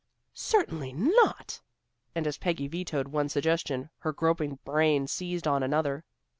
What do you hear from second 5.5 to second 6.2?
another.